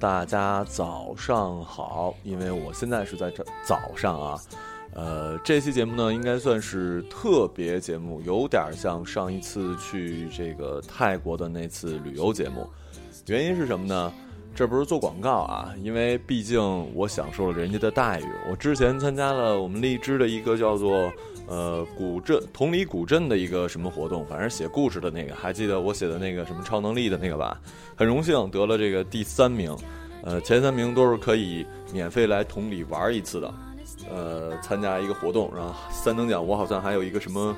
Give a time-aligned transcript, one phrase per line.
[0.00, 2.14] 大家早上好。
[2.24, 4.40] 因为我现在是在这早上啊，
[4.94, 12.66] 呃，这期节目呢，应该算是特别节目，有点像上一次去这个泰国的那次旅游节目。
[13.26, 14.12] 原因是什么呢？
[14.54, 16.60] 这不是做广告啊，因为毕竟
[16.94, 18.24] 我享受了人家的待遇。
[18.50, 21.12] 我之前参加了我们荔枝的一个叫做。
[21.50, 27.60] 呃，古镇同里古镇的一个什么活动，反正写故事的那个，还记得我写的那个什么超能力的那个吧？
[27.96, 29.76] 很荣幸得了这个第三名，
[30.22, 33.52] 呃，前三名都是可以免费来同里玩一次的，
[34.08, 37.56] 呃，参加一个活动，然后三等奖我好像还有一个什么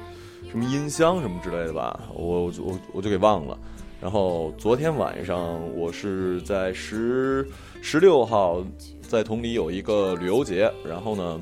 [0.50, 3.58] 什么音箱什么之类的吧，我我我就给忘了。
[4.00, 7.46] 然后昨天晚上我是在十
[7.82, 8.64] 十六号
[9.02, 11.38] 在同里有一个旅游节，然后呢。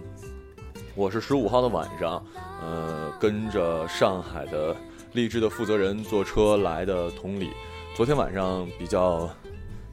[1.01, 2.23] 我是十五号的晚上，
[2.61, 4.77] 呃，跟着上海的
[5.15, 7.49] 励志的负责人坐车来的同里。
[7.97, 9.27] 昨天晚上比较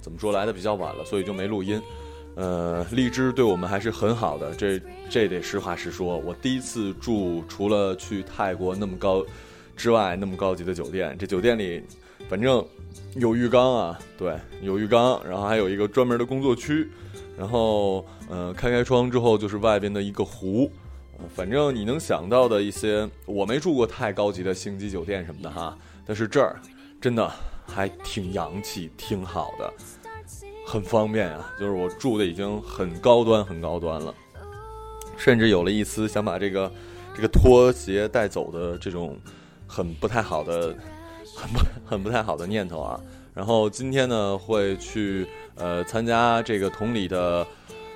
[0.02, 1.82] 怎么说来的比较晚了，所以就没录音。
[2.36, 6.18] 呃，荔枝对我们还是很好的，这这得实话实说。
[6.18, 9.26] 我第一次住除了去泰国那么高
[9.78, 11.82] 之外那么高级的酒店，这酒店里
[12.28, 12.62] 反正
[13.16, 16.92] 有浴缸啊，对，有浴缸，然后还有一个专门的工作区，
[17.38, 20.70] 然后呃，开开窗之后就是外边的一个湖。
[21.36, 26.56] 反正你能想到的一些，我没住过太高级的星级酒店什么的哈，但是这儿
[27.02, 27.32] 真的
[27.66, 29.74] 还挺洋气、挺好的，
[30.66, 31.54] 很方便啊。
[31.60, 34.14] 就是我住的已经很高端、很高端了，
[35.18, 36.72] 甚至有了一丝想把这个
[37.16, 39.18] 这个拖鞋带走的这种
[39.66, 40.76] 很不太好的、
[41.36, 43.00] 很不很不太好的念头啊。
[43.34, 47.46] 然后今天呢，会去呃参加这个同里的。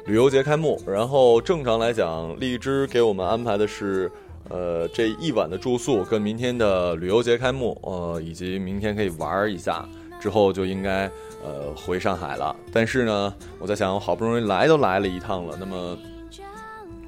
[0.06, 4.12] 旅游节开幕，然后正常来讲，荔枝给我们安排的是，
[4.50, 9.88] 呃，这一晚的住宿跟明天的旅游节开幕，呃，以及明天可以玩一下，
[10.20, 11.06] 之后就应该
[11.44, 12.56] 呃回上海了。
[12.74, 15.96] 但是呢，我在想，我好不容易来都来了一趟了，那么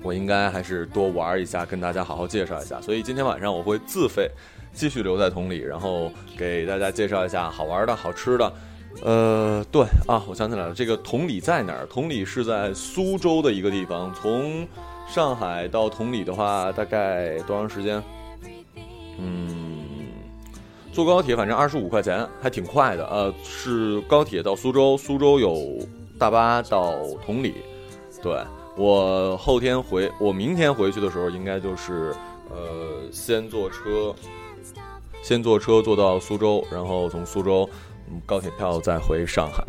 [0.03, 2.79] 我应该还是多玩一下，跟大家好好介绍一下。
[2.79, 4.29] 所以今天晚上我会自费
[4.71, 8.53] 继续留在同里，然后给大家介绍一下好玩的好吃的。
[9.01, 11.85] 呃，对啊，我想起来了，这个同里在哪儿？
[11.87, 14.13] 同里是在苏州的一个地方。
[14.13, 14.65] 从
[15.07, 18.01] 上海到同里的话，大概多长时间？
[19.17, 19.81] 嗯，
[20.93, 23.05] 坐高铁反正二十五块钱，还挺快的。
[23.07, 25.79] 呃，是高铁到苏州，苏州有
[26.17, 27.55] 大巴到同里。
[28.21, 28.41] 对
[28.77, 32.15] 我后天回，我明天回去的时候，应该就是
[32.49, 34.15] 呃，先坐车，
[35.21, 37.69] 先坐车坐到苏州，然后从苏州。
[38.25, 39.63] 高铁票再回上海。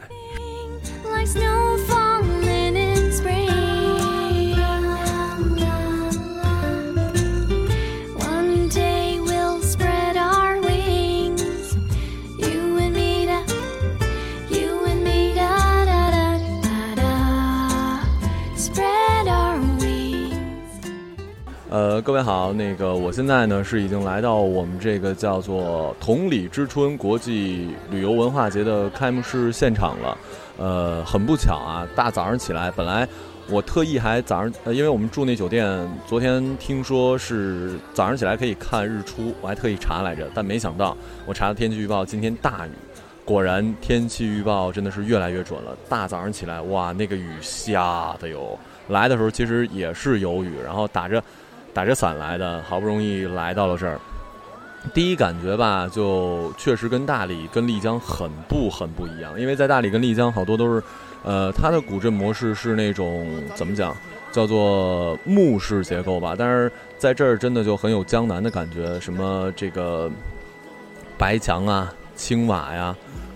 [21.74, 30.16] 呃，各位好，那个我现在呢是已经来到我们这个叫做“同里之春”国际旅游文化节的开幕式现场了。
[30.56, 33.08] 呃，很不巧啊，大早上起来，本来
[33.50, 35.66] 我特意还早上，呃，因为我们住那酒店，
[36.06, 40.96] 昨天听说是早上起来可以看日出，我还特意查来着，但没想到
[41.26, 42.70] 我查的天气预报今天大雨，
[43.24, 45.76] 果然天气预报真的是越来越准了。
[45.88, 48.56] 大早上起来，哇，那个雨下的哟，
[48.90, 51.20] 来的时候其实也是有雨，然后打着。
[51.74, 54.00] 打着伞来的，好不容易来到了这儿，
[54.94, 59.38] 第一感觉吧，就确实跟大理、跟丽江很不很不一样。
[59.38, 60.82] 因为在大理跟丽江，好多都是，
[61.24, 63.26] 呃，它的古镇模式是那种
[63.56, 63.94] 怎么讲，
[64.30, 66.36] 叫做木式结构吧。
[66.38, 70.08] 但是在这儿真的就很有江南的感觉，什么这个
[71.18, 72.94] 白墙啊、青瓦呀，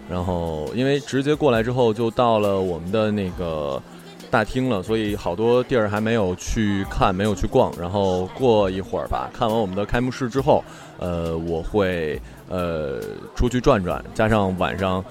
[0.08, 3.82] 然后因为直接过来之后就到了我们的那个。
[4.30, 7.72] 大厅了，所以好多地儿还没有去看，没有去逛。
[7.78, 10.62] 然后过一会儿吧，看完我们的开幕式之后，
[10.98, 13.00] 呃，我会呃
[13.34, 15.04] 出去转转，加上晚上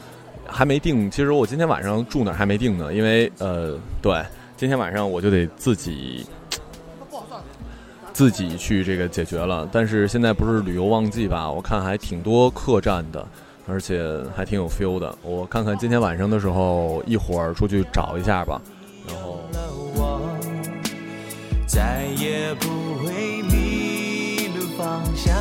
[0.46, 1.10] 还没定。
[1.10, 4.24] 其实我今天晚上住哪还没定呢，因为呃，对，
[4.56, 6.26] 今天晚上我就得自己
[8.14, 9.68] 自己去这个解决了。
[9.72, 11.50] 但是现在不是旅游旺季吧？
[11.52, 13.26] 我看还挺多客栈的，
[13.68, 15.16] 而且还挺有 feel 的。
[15.24, 18.62] 我看看今天晚上的时候，一会儿出去找一下吧。
[21.68, 25.36] 再也不会迷路方向，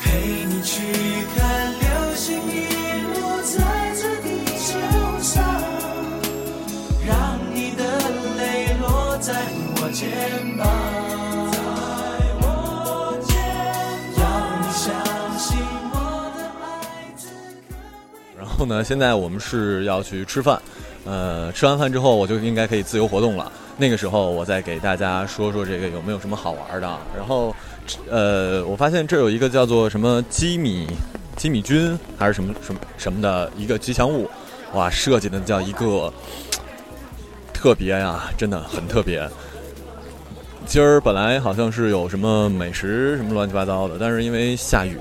[0.00, 0.80] 陪你去
[1.36, 2.66] 看流星雨
[3.14, 4.78] 落在这地球
[5.20, 5.44] 上，
[7.06, 7.82] 让你的
[8.38, 9.34] 泪落在
[9.76, 10.66] 我肩膀。
[18.60, 20.60] 后呢，现在我们是要去吃饭，
[21.04, 23.50] 呃，吃完饭之后我就应该可以自由活动了。
[23.76, 26.98] 那个时候我再给大家说说这个有没有什么好玩的。
[27.16, 27.54] 然后，
[28.08, 30.86] 呃，我发现这有一个叫做什么基米
[31.36, 34.28] 基米菌还是什么什么什么的一个吉祥物，
[34.74, 36.12] 哇，设计的叫一个
[37.54, 39.26] 特别呀，真的很特别。
[40.66, 44.98] 今儿本来好像是有什么美食什么乱七八糟的，但是因为下雨，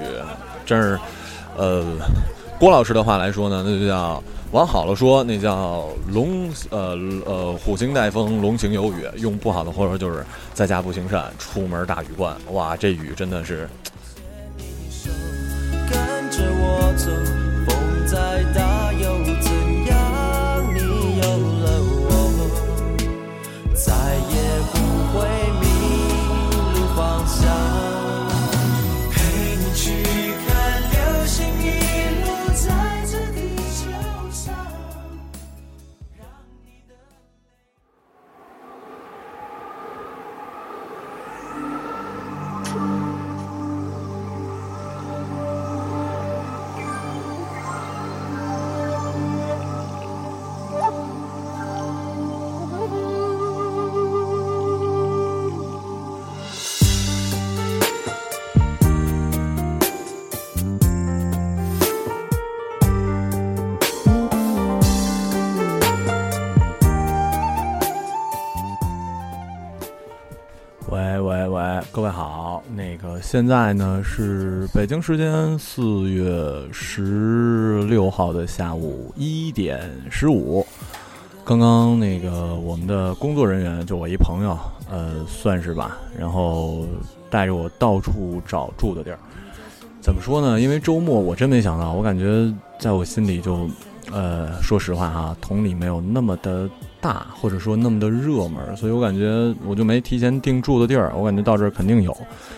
[0.65, 0.97] 真是，
[1.57, 1.83] 呃，
[2.59, 4.21] 郭老师的话来说呢，那就叫
[4.51, 12.35] 往好了说，那叫龙呃呃虎行带风，龙行有雨；用不好的话说，就是在家不行善，出门大雨灌。
[12.51, 13.69] 哇，这雨真的是。
[15.89, 17.09] 跟着我走，
[73.31, 80.65] 现在呢是北京时间四月十六号的下午一点十五。
[81.45, 84.57] 刚刚那个我们的工作人员就我一朋友，
[84.89, 86.87] 呃，算是吧，然后
[87.29, 89.19] 带着我到处找住的地儿。
[90.01, 90.59] 怎么说呢？
[90.59, 93.69] 因为周末我真没想到，我感觉在我心里就，
[94.11, 96.67] 呃，说实话哈，同理没有那么的。
[97.01, 101.13] 大或者说那么的热门，所以我感觉我就没提前订住的地儿。
[101.15, 102.15] 我感觉到这儿肯定有，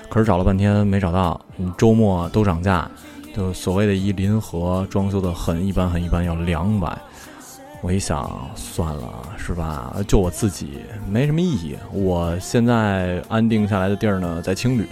[0.09, 1.39] 可是找了半天没找到。
[1.77, 2.89] 周末都涨价，
[3.35, 6.97] 就所谓的一临河装修的很一般很一般，要两百。
[7.83, 9.95] 我一想，算了，是吧？
[10.07, 10.79] 就我自己
[11.09, 11.75] 没什么意义。
[11.91, 14.87] 我现在安定下来的地儿呢，在青旅，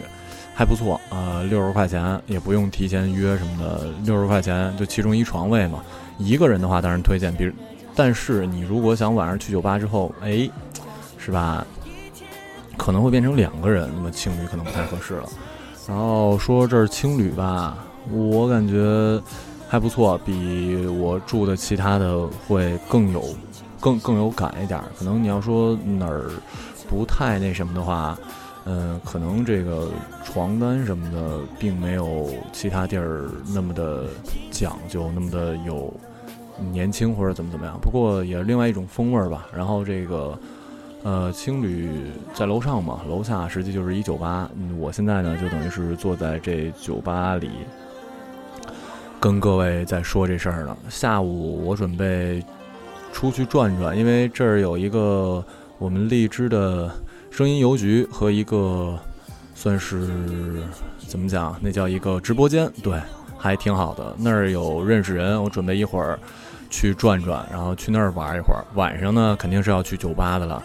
[0.53, 0.99] 还不错。
[1.09, 5.83] 呃，六十块钱也不用提前约什么的，六十块钱就其中一床位嘛。
[6.17, 7.53] 一个人的话，当然推荐，比如。
[7.95, 10.49] 但是你如果想晚上去酒吧之后，哎，
[11.17, 11.65] 是吧？
[12.77, 15.27] 可能会变成两个人，那么青旅可能不太合适了。
[15.85, 17.77] 然后说这儿青旅吧，
[18.09, 19.21] 我感觉
[19.67, 23.25] 还不错，比我住的其他的会更有、
[23.81, 24.81] 更更有感一点。
[24.97, 26.31] 可能你要说哪儿
[26.87, 28.17] 不太那什么的话，
[28.63, 29.89] 嗯，可能这个
[30.23, 34.05] 床单什么的并没有其他地儿那么的
[34.51, 35.93] 讲究，那么的有。
[36.71, 39.47] 年轻或者怎么怎么样，不过也是另外一种风味儿吧。
[39.55, 40.37] 然后这个，
[41.03, 41.89] 呃，青旅
[42.33, 44.49] 在楼上嘛，楼下实际就是一酒吧。
[44.77, 47.49] 我现在呢，就等于是坐在这酒吧里，
[49.19, 50.77] 跟各位在说这事儿呢。
[50.89, 52.43] 下午我准备
[53.13, 55.43] 出去转转，因为这儿有一个
[55.77, 56.91] 我们荔枝的
[57.31, 58.99] 声音邮局和一个
[59.55, 60.07] 算是
[61.07, 62.99] 怎么讲，那叫一个直播间，对，
[63.37, 64.15] 还挺好的。
[64.17, 66.19] 那儿有认识人，我准备一会儿。
[66.69, 68.63] 去转转，然后去那儿玩一会儿。
[68.75, 70.63] 晚上呢，肯定是要去酒吧的了。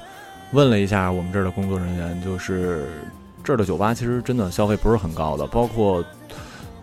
[0.53, 2.87] 问了一下我们这儿的工作人员，就是
[3.43, 5.47] 这儿的酒吧其实真的消费不是很高的。
[5.47, 6.05] 包括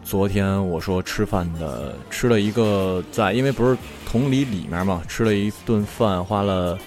[0.04, 6.78] 昨天我说吃饭的，吃了一个在，因为不是同里里面嘛，吃了一顿饭，花了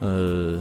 [0.00, 0.58] 呃，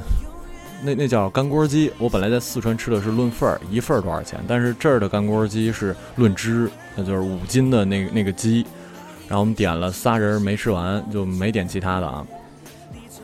[0.83, 1.91] 那那叫干锅鸡。
[1.97, 4.39] 我本来在四川吃的是论份儿，一份儿多少钱？
[4.47, 8.65] 但是这儿的干锅鸡是论只，那就是五斤的那个那个鸡。
[9.27, 12.25] 然后我们点了仨人没吃完，就没点其他的啊，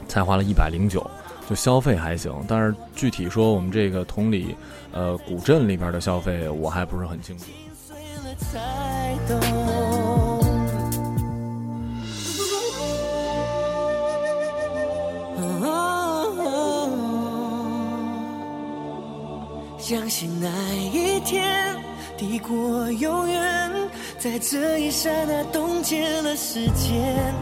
[0.07, 1.09] 才花了一百零九，
[1.49, 2.33] 就消费还行。
[2.47, 4.55] 但是具体说我们这个同里，
[4.91, 7.45] 呃，古镇里边的消费我还不是很清楚。
[19.79, 21.75] 相信那一天
[22.23, 23.69] 抵过永远。
[24.17, 27.33] 在这一刹那冻结了时间，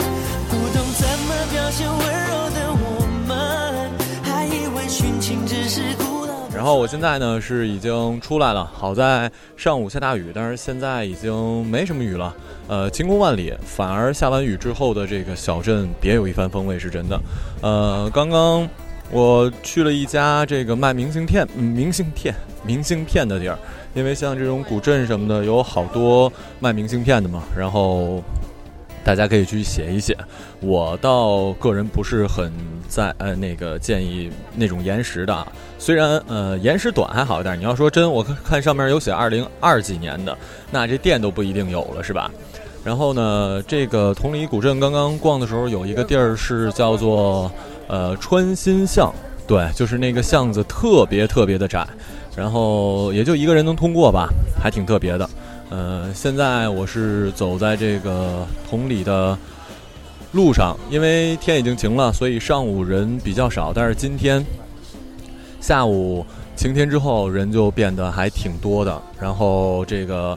[0.50, 3.92] 不懂怎么表现温柔的我们，
[4.24, 6.34] 还以为殉情只是古老。
[6.52, 12.34] 然后我现在呢是已经出来了，好在上午下大雨，但是现在已经没什么雨了，
[12.68, 17.22] 呃，晴空万里，反而下完雨之后的这个小镇别有一番风味，是真的。
[17.62, 18.68] 呃，刚刚
[19.12, 22.34] 我去了一家这个卖明信片、明信片、
[22.66, 23.58] 明信片的地儿。
[23.94, 27.44] 因为像这种古镇什么的，有好多卖明信片的嘛。
[27.58, 28.24] 然后
[29.04, 30.18] 大家可以去写一写。
[30.62, 32.54] 我倒个人不是很
[32.88, 37.60] 在呃那个建议那种延时的，虽然呃延时短还好一点。
[37.60, 40.38] 你要说真，我看上面有写二零二几年的，
[40.72, 42.32] 那这店都不一定有了，是吧？
[42.84, 47.52] 然后呢，这个同里古镇刚刚逛的时候，有一个地儿是叫做
[47.88, 49.14] 呃川心巷，
[49.46, 51.88] 对，就是那个巷子特别特别的窄，
[52.36, 55.30] 然后也就一个人能通过吧，还挺特别的。
[55.70, 59.38] 呃，现在我是走在这个同里的
[60.32, 64.44] 路上，因为天已经晴了，所以上午人比较少，但是今天
[65.60, 70.36] 下午晴天之后，人就变得还挺多的，然后这个。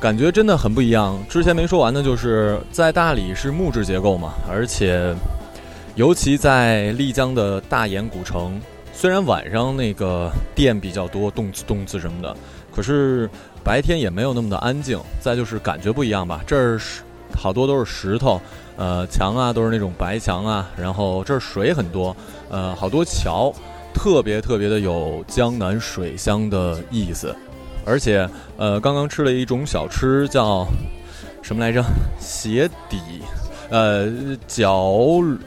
[0.00, 1.18] 感觉真的很不一样。
[1.28, 5.14] 之前没说完的就是在大理是木质结构嘛，而且
[5.94, 8.60] 尤其在丽江的大研古城，
[8.92, 12.36] 虽然晚上那个店比较多，动次动次什么的，
[12.74, 13.28] 可是
[13.64, 15.00] 白天也没有那么的安静。
[15.20, 17.02] 再就是感觉不一样吧，这儿是
[17.34, 18.40] 好多都是石头，
[18.76, 22.14] 呃，墙啊都是那种白墙啊，然后这儿水很多，
[22.50, 23.52] 呃，好多桥，
[23.94, 27.34] 特别特别的有江南水乡的意思。
[27.86, 30.66] 而且，呃，刚刚吃了一种小吃，叫
[31.40, 31.82] 什么来着？
[32.18, 32.98] 鞋底，
[33.70, 34.08] 呃，
[34.48, 34.98] 脚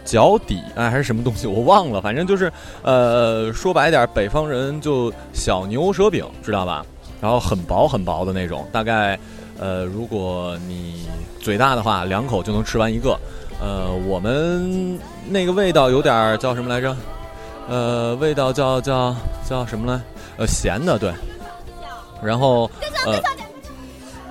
[0.06, 1.46] 脚底，哎，还是什么东西？
[1.46, 2.00] 我忘了。
[2.02, 6.86] 反正就是，呃，说白点，北方人就小牛舌饼，知道吧？
[7.22, 9.20] 然后很薄很薄的那种，大概，
[9.60, 11.06] 呃，如果你
[11.42, 13.20] 嘴大的话，两口就能吃完一个。
[13.62, 16.96] 呃，我们那个味道有点叫什么来着？
[17.68, 19.14] 呃，味道叫叫
[19.46, 20.02] 叫什么来？
[20.38, 21.12] 呃，咸的，对。
[22.24, 22.70] 然后，
[23.06, 23.22] 呃，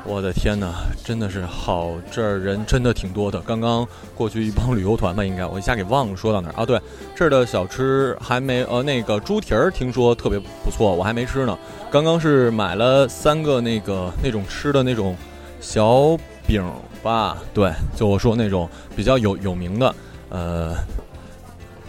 [0.05, 0.73] 我的天哪，
[1.05, 3.41] 真的是好，这儿人真的挺多的。
[3.41, 6.67] 刚刚过去一帮旅游团吧，应该我一下给忘了说到哪儿啊？
[6.67, 6.81] 对，
[7.15, 11.59] 这儿的小吃还没呃，那个猪蹄儿听说特别不错，我还没吃呢。
[11.91, 15.17] 刚刚是买了三个那个那种吃的那种
[15.61, 16.17] 小
[16.47, 16.65] 饼
[17.03, 17.39] 吧？
[17.53, 19.95] 对，就我说那种比较有有名的，
[20.29, 20.77] 呃。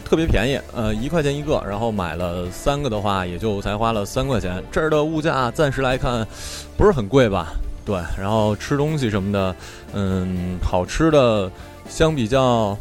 [0.09, 4.63] 特别便宜，呃，一块钱一个，然后买了三个的话，也就才花了三块钱。
[4.71, 6.25] 这儿的物价暂时来看，
[6.75, 7.53] 不是很贵吧？
[7.85, 9.55] 对，然后吃东西什么的，
[9.93, 11.51] 嗯，好吃的
[11.87, 12.75] 相比较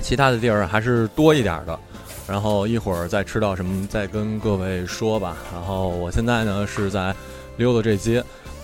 [0.00, 1.76] 其他的地儿还是多一点的。
[2.28, 5.36] 然后一会儿再吃到什么，再跟各位说吧。
[5.52, 7.12] 然后我现在呢是在
[7.56, 8.22] 溜达这街，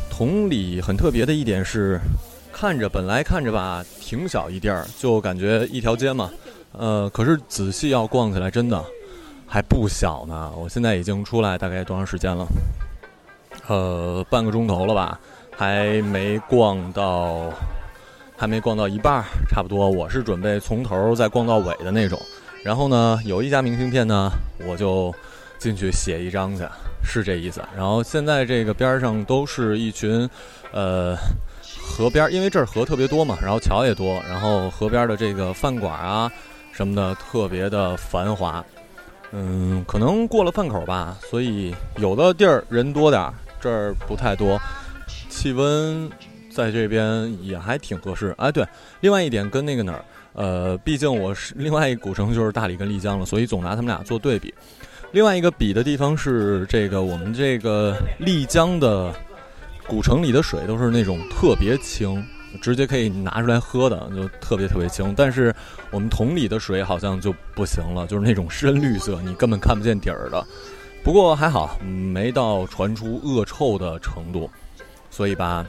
[0.08, 1.98] 同里很特别的一点是，
[2.52, 6.30] 看着本来看着吧挺小一地儿，就感觉一条街嘛。
[6.78, 8.82] 呃，可是仔细要逛起来，真的
[9.48, 10.52] 还不小呢。
[10.56, 12.46] 我现在已经出来大概多长时间了？
[13.66, 15.18] 呃，半个钟头了吧，
[15.56, 17.50] 还没逛到，
[18.36, 19.90] 还没逛到一半儿，差不多。
[19.90, 22.16] 我是准备从头再逛到尾的那种。
[22.62, 24.30] 然后呢，有一家明信片呢，
[24.64, 25.12] 我就
[25.58, 26.62] 进去写一张去，
[27.02, 27.60] 是这意思。
[27.76, 30.30] 然后现在这个边上都是一群，
[30.70, 31.16] 呃。
[31.90, 36.30] 河边，因为这儿河特别多嘛，然后桥也多，然后河边的这个饭馆啊
[36.78, 38.64] 什么的特别的繁华。
[39.32, 44.56] 嗯，可能过了饭口吧，所以有的地儿人多点儿，这儿不太多。
[45.28, 46.08] 气温
[46.48, 48.32] 在这边也还挺合适。
[48.38, 48.64] 哎，对，
[49.00, 50.04] 另外一点跟那个哪儿，
[50.34, 54.54] 呃，毕竟我是另外一个古城就是大理跟丽江了，所以总拿他们俩做对比。
[55.10, 59.12] 另外一个比的地方是这个我们这个丽江的。
[59.88, 62.22] 古城里的水都是那种特别清，
[62.60, 65.14] 直接可以拿出来喝的，就特别特别清。
[65.16, 65.54] 但是
[65.90, 70.44] 我们桶里的水好像就不行了，就是那种深绿色，你根本看不见底儿的。
[71.04, 74.50] 不过还好，没到传出恶臭的程度。
[75.10, 75.64] 所以吧，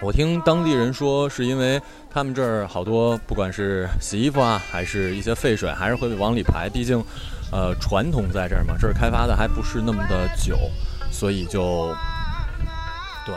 [0.00, 6.68] 我听当地人说，是因为他们这儿好多，不管是洗衣服啊，还是一些废水，还是会往里排。
[6.68, 7.02] 毕竟，
[7.50, 10.56] 呃，传统在这儿嘛，这儿开发的还不是那么的久，
[11.10, 11.92] 所以就。
[13.26, 13.34] 对。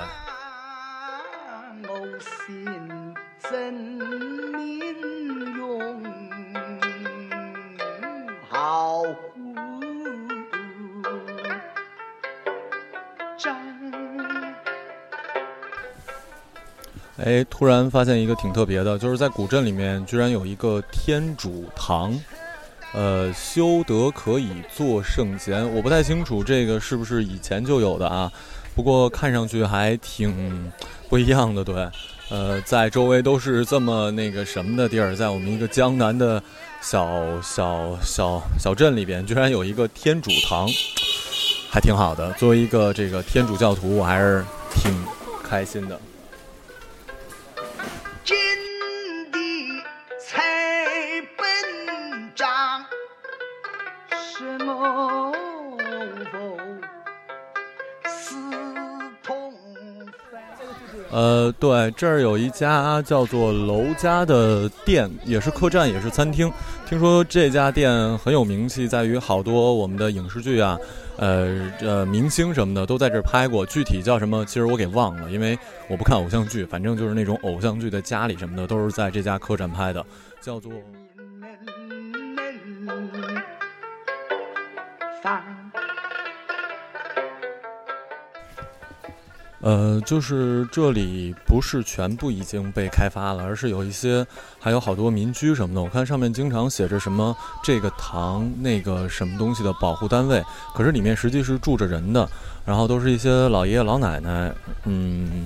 [17.20, 22.18] 哎，突然发现一个挺特别的，就是在古镇里面居然有一个天主堂，
[22.94, 25.74] 呃，修德可以做圣贤。
[25.74, 28.32] 我不太清楚这个是不是以前就有的啊。
[28.76, 30.72] 不过看上去还挺
[31.10, 31.90] 不一样的，对，
[32.30, 36.44] 呃，在周围都是这么那个什么的地儿，在我们一个江南的
[36.82, 40.68] 小小小小镇里边，居然有一个天主堂，
[41.70, 42.34] 还挺好的。
[42.34, 44.44] 作为一个这个天主教徒，我还是
[44.76, 44.94] 挺
[45.42, 45.98] 开心的。
[61.54, 66.52] 对，这儿有一家叫做楼家的店，也是客栈，也是餐厅。
[66.88, 70.78] 听说这家店很有名气，在于好多我们的影视剧啊，
[71.18, 73.66] 呃呃，明星什么的都在这儿拍过。
[73.66, 75.58] 具体叫什么，其实我给忘了，因为
[75.90, 76.66] 我不看偶像剧。
[76.66, 80.06] 反正就是那种偶像剧的家里什么的，都是在这家客栈拍的，
[80.42, 80.72] 叫做。
[89.68, 94.26] 呃，就是这里不是全部已经被开发了，而是有一些
[94.62, 95.82] 还有好多民居什么的。
[95.82, 100.42] 我看上面经常写着什么这个堂那个什么东西的保护单位，
[100.74, 102.26] 可是里面实际是住着人的，
[102.64, 104.54] 然后都是一些老爷爷老奶奶，
[104.86, 105.46] 嗯，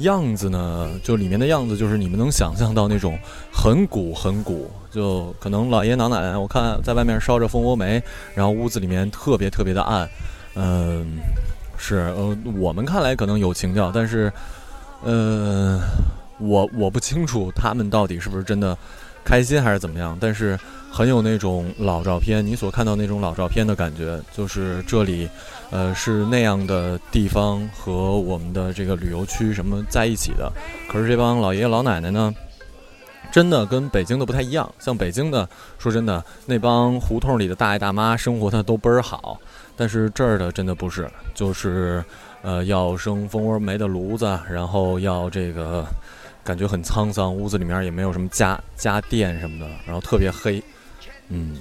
[0.00, 3.18] 样子呢，就里面的样子就是你们能想象到那种
[3.50, 8.02] 很古很古，就可能老爷爷老奶奶，我看在外面烧着蜂窝煤，
[8.34, 10.06] 然后屋子里面特别特别的暗，
[10.56, 11.16] 嗯。
[11.84, 14.32] 是，呃，我们看来可能有情调，但是，
[15.02, 15.80] 呃，
[16.38, 18.78] 我我不清楚他们到底是不是真的
[19.24, 20.56] 开心还是怎么样，但是
[20.92, 25.28] 很有那种老照片，你所看到那种老照片的感觉，就是这里，
[25.72, 30.52] 呃，是那样的地方和我们的这个旅游区什么在一起的，
[30.88, 32.32] 可是这帮老爷爷老奶奶呢，
[33.32, 35.48] 真的跟北京的不太一样，像北京的，
[35.80, 39.36] 说真的，那帮胡同里的大爷大妈生活的都倍儿好。
[39.82, 42.04] 但是这儿的真的不是，就是，
[42.42, 45.84] 呃，要生蜂窝煤的炉子，然后要这个，
[46.44, 50.62] 感觉很沧桑，屋子里面也没有什么家家电什么的，然后特别黑，
[51.30, 51.56] 嗯。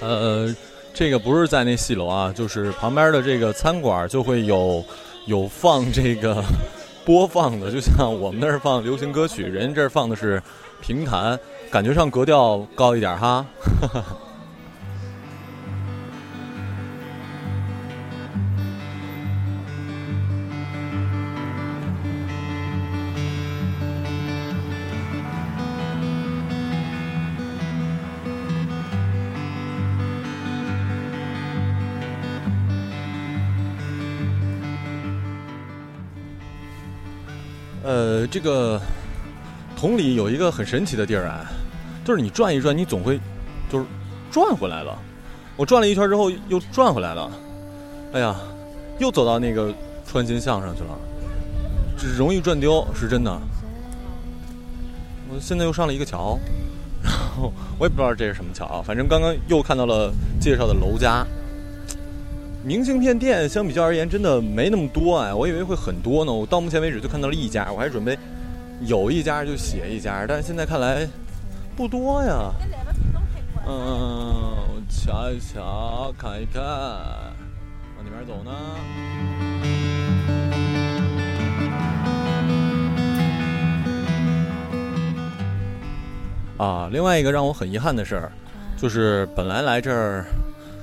[0.00, 0.54] 呃，
[0.94, 4.84] 这个不是在那戏楼啊，就是旁边的这个餐馆就会有
[5.26, 6.42] 有放这个
[7.04, 10.42] 播放的，就像我们那儿放流行歌曲，人家这儿放的是
[10.80, 11.38] 评弹，
[11.70, 13.44] 感觉上格调高一点哈。
[38.08, 38.80] 呃，这个
[39.76, 41.44] 同里有一个很神奇的地儿啊，
[42.06, 43.20] 就是你转一转，你总会
[43.70, 43.84] 就是
[44.30, 44.98] 转回来了。
[45.58, 47.30] 我转了一圈之后又转回来了，
[48.14, 48.34] 哎呀，
[48.98, 49.74] 又走到那个
[50.06, 50.98] 穿心巷上去了，
[51.98, 53.30] 这容易转丢，是真的。
[55.28, 56.38] 我现在又上了一个桥，
[57.02, 61.26] 然后我也不知道这是什么桥，反正刚刚又看到了介绍的楼家。
[62.68, 66.30] 明信片店相比较而言，真的没那么多哎，我以为会很多呢。
[66.30, 68.14] 我到目前为止就看到了一家，我还准备
[68.82, 71.08] 有一家就写一家，但是现在看来
[71.74, 72.52] 不多呀。
[73.66, 73.72] 嗯，
[74.68, 78.52] 我瞧一瞧，看一看，往哪边走呢？
[86.58, 88.30] 啊，另外一个让我很遗憾的事儿，
[88.76, 90.26] 就是本来来这儿。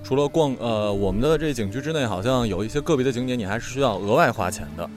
[0.05, 4.87] 除了逛，呃，我们的这景区之内好像有一些个别的景点，你还是需要额外花钱的。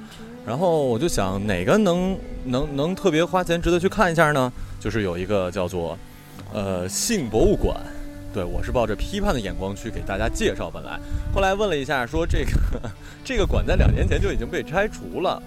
[0.47, 4.53] 然后我就想，哪个能能能特别花钱，值得去看一下呢？
[4.79, 5.97] 就是有一个叫做，
[6.53, 7.75] 呃，性博物馆。
[8.35, 10.71] 对我是抱着批判的眼光去给大家介绍。
[10.71, 11.01] 本来
[11.35, 12.51] 后来问了一下，说这个
[13.25, 15.43] 这个馆在两年前就已经被拆除了，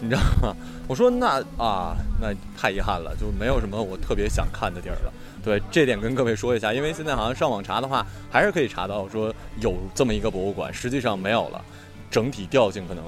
[0.00, 0.56] 你知道吗？
[0.86, 5.12] 我说那啊，那太遗憾了，就没有什么我特别想看的地儿了。
[5.42, 11.64] 对，这点跟各位说一下，因为现在好像上网查的话，还是可以查到说有这么一个博物馆，实际上没有了，
[12.10, 13.04] 整体调性可能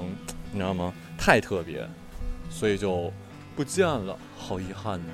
[0.51, 0.93] 你知道吗？
[1.17, 1.87] 太特别，
[2.49, 3.11] 所以就
[3.55, 5.13] 不见了，好遗憾呢。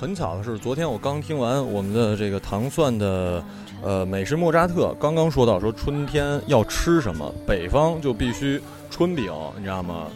[0.00, 3.42] 很巧的是，昨天我刚听完我们的这个糖蒜的。
[3.80, 10.08] 呃，美食莫扎特刚刚说到说春天要吃什么，北方就必须春饼，你知道吗？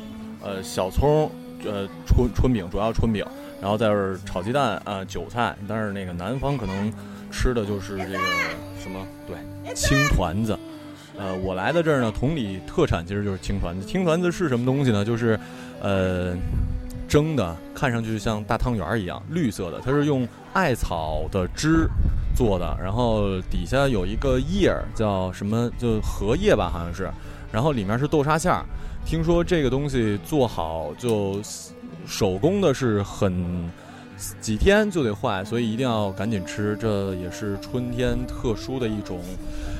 [0.42, 1.30] 呃，小葱，
[1.64, 3.24] 呃，春春饼主要春饼，
[3.60, 5.56] 然后再是炒鸡蛋啊，韭菜。
[5.68, 6.92] 但是那个南方可能
[7.30, 8.18] 吃的就是这个
[8.80, 9.06] 什么？
[9.28, 9.36] 对，
[9.74, 10.58] 青团子。
[11.16, 13.86] 呃，我来的这儿呢，同里特产其实就是青团子。
[13.86, 15.04] 青团子是什么东西呢？
[15.04, 15.38] 就是，
[15.80, 16.36] 呃。
[17.12, 19.78] 蒸的，看上去像大汤圆一样，绿色的。
[19.84, 21.86] 它是用艾草的汁
[22.34, 25.70] 做的，然后底下有一个叶儿，叫什么？
[25.76, 27.10] 就荷叶吧，好像是。
[27.52, 28.64] 然后里面是豆沙馅儿。
[29.04, 31.38] 听说这个东西做好就
[32.06, 33.70] 手工的是很
[34.40, 36.74] 几天就得坏，所以一定要赶紧吃。
[36.80, 39.20] 这也是春天特殊的一种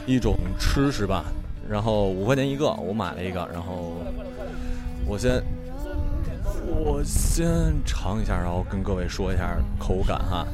[0.07, 1.25] 一种吃食吧。
[1.67, 3.49] 然后五块钱一个，我买了一个。
[3.51, 3.95] 然后
[5.07, 5.43] 我先
[6.85, 10.45] 我先尝一下，然后跟各位说一下口感哈。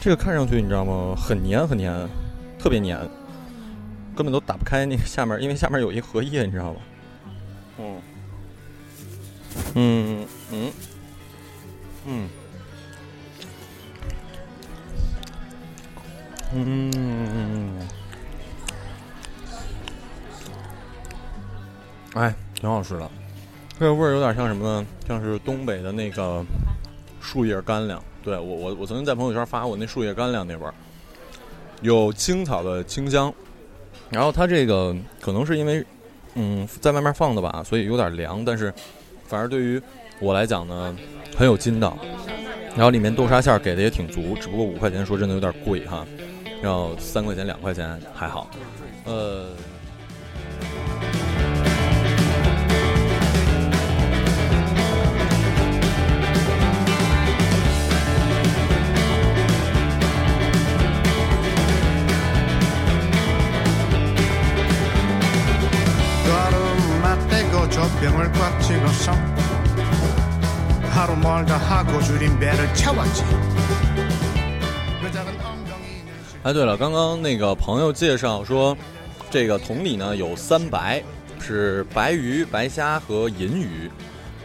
[0.00, 1.16] 这个看上去你知道吗？
[1.16, 1.90] 很黏很黏，
[2.58, 2.96] 特别黏，
[4.14, 6.80] 根本都打不开那个下面，因为下面有一荷叶，你知道吗？
[7.78, 8.00] 嗯，
[9.74, 10.72] 嗯嗯
[12.06, 12.28] 嗯
[16.52, 17.73] 嗯嗯，
[22.14, 23.10] 哎，挺好吃的，
[23.78, 24.86] 这个味儿有点像什么呢？
[25.06, 26.44] 像是东北的那个
[27.20, 28.02] 树叶干粮。
[28.22, 30.72] 对我我我曾经在朋友圈发过那树叶干粮那味儿，
[31.82, 33.34] 有青草的清香，
[34.10, 35.84] 然后它这个可能是因为
[36.34, 38.72] 嗯在外面放的吧，所以有点凉，但是
[39.26, 39.82] 反而对于
[40.20, 40.96] 我来讲呢
[41.36, 41.98] 很有筋道，
[42.76, 46.06] 然后里面豆沙馅儿给的也挺足，只不过五块钱说真的有点贵哈，
[46.62, 48.48] 要三块钱两块钱还好，
[49.04, 49.48] 呃。
[76.42, 78.76] 哎，对了，刚刚那个朋友介绍说，
[79.30, 81.02] 这个桶里呢有三白，
[81.40, 83.90] 是白鱼、白虾和银鱼。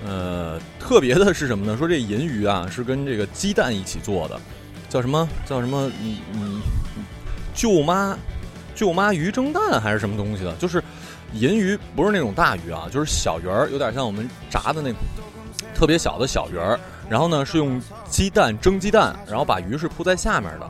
[0.08, 1.76] 呃，特别的是什么呢？
[1.78, 4.40] 说这银鱼啊是跟这个鸡蛋一起做的，
[4.88, 5.28] 叫什么？
[5.46, 5.92] 叫什么？
[6.02, 6.62] 嗯嗯，
[7.54, 8.18] 舅妈，
[8.74, 10.56] 舅妈鱼蒸蛋还是什么东西的？
[10.56, 10.82] 就是
[11.34, 14.92] 银鱼，不是那种大鱼啊，就是小鱼儿，有点像我们炸的那
[15.76, 16.80] 特别小的小鱼儿。
[17.10, 20.70] 然后呢，是用鸡蛋蒸鸡蛋，然后把鱼是铺在下面的。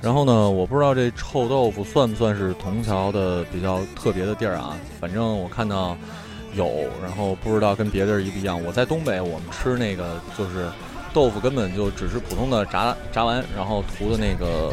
[0.00, 4.76] 然后呢，我不知道这臭豆腐算不算是铜桥的比较特别的地儿啊？
[5.00, 5.96] 反正我看到
[6.54, 6.70] 有，
[7.02, 8.62] 然后不知道跟别的地儿一不一样。
[8.62, 10.68] 我在东北，我们吃那个就是
[11.12, 14.72] 豆腐根本就只是普通的炸炸完，然后涂的那个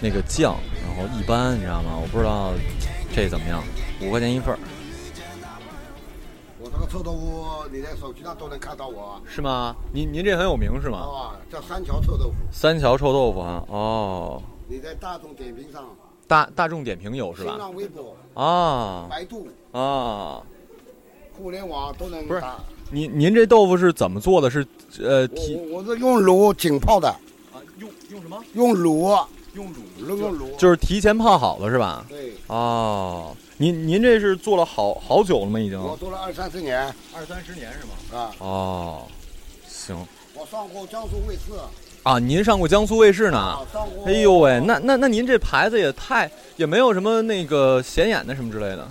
[0.00, 1.92] 那个酱，然后一般，你知道吗？
[2.02, 2.52] 我不知道
[3.14, 3.62] 这怎么样，
[4.06, 4.58] 五块钱一份儿。
[6.60, 9.20] 我这个臭豆腐，你在手机上都能看到我。
[9.26, 9.74] 是吗？
[9.92, 10.98] 您您这很有名是吗？
[10.98, 12.34] 啊，叫三桥臭豆腐。
[12.50, 14.42] 三桥臭豆腐啊，哦。
[14.66, 15.84] 你在大众点评上。
[16.26, 17.50] 大大众点评有是吧？
[17.50, 20.42] 新浪微博啊，百度啊，
[21.36, 22.26] 互联网都能。
[22.26, 22.42] 不是，
[22.90, 24.50] 您您这豆腐是怎么做的？
[24.50, 24.66] 是
[25.00, 25.28] 呃，
[25.70, 27.08] 我我是用卤浸泡的。
[27.08, 28.42] 啊，用用什么？
[28.54, 29.26] 用卤。
[29.52, 30.56] 用卤，用卤。
[30.56, 32.04] 就是提前泡好了是吧？
[32.08, 32.32] 对。
[32.48, 33.36] 哦。
[33.56, 35.60] 您您这是做了好好久了吗？
[35.60, 38.18] 已经我做了二三十年，二三十年是吗？
[38.18, 39.02] 啊哦，
[39.68, 39.96] 行。
[40.34, 41.52] 我上过江苏卫视
[42.02, 43.56] 啊，您上过江苏卫视呢？
[43.72, 44.06] 上过。
[44.06, 48.88] 哎呦喂，那那那您这牌子也太也没有什么那个显眼的什么之类的。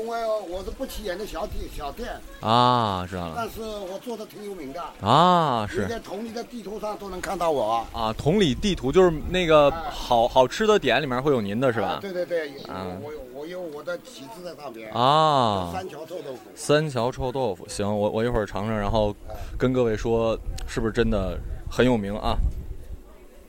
[0.00, 2.08] 因为我是不起眼的小店，小店
[2.40, 3.34] 啊，知道了。
[3.36, 5.82] 但是我做的挺有名的啊，是。
[5.82, 8.12] 你在同里的地图上都能看到我啊。
[8.16, 11.98] 同里地图就是那个好好吃的点里面会有您的是吧？
[12.00, 15.70] 对对对，啊，我我有我的旗帜在上边啊。
[15.72, 16.40] 三桥臭豆腐。
[16.54, 19.14] 三桥臭豆腐，行，我我一会儿尝尝，然后
[19.58, 21.38] 跟各位说是不是真的
[21.70, 22.36] 很有名啊？